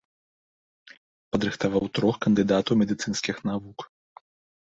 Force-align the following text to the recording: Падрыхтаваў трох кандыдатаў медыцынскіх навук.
Падрыхтаваў 1.33 1.83
трох 1.99 2.15
кандыдатаў 2.27 2.73
медыцынскіх 2.81 3.35
навук. 3.51 3.79